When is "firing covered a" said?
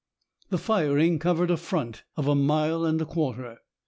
0.57-1.57